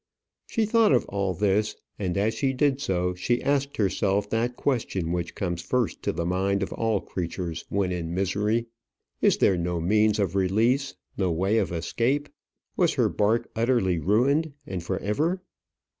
She 0.47 0.65
thought 0.65 0.93
of 0.93 1.05
all 1.09 1.35
this; 1.35 1.75
and, 1.99 2.17
as 2.17 2.33
she 2.33 2.53
did 2.53 2.81
so, 2.81 3.13
she 3.13 3.43
asked 3.43 3.77
herself 3.77 4.27
that 4.31 4.55
question 4.55 5.11
which 5.11 5.35
comes 5.35 5.61
first 5.61 6.01
to 6.01 6.11
the 6.11 6.25
mind 6.25 6.63
of 6.63 6.73
all 6.73 7.01
creatures 7.01 7.65
when 7.69 7.91
in 7.91 8.11
misery: 8.11 8.65
Is 9.21 9.37
there 9.37 9.57
no 9.59 9.79
means 9.79 10.17
of 10.17 10.35
release; 10.35 10.95
no 11.19 11.31
way 11.31 11.59
of 11.59 11.71
escape? 11.71 12.29
was 12.75 12.95
her 12.95 13.09
bark 13.09 13.51
utterly 13.55 13.99
ruined, 13.99 14.53
and 14.65 14.81
for 14.81 14.97
ever? 14.97 15.43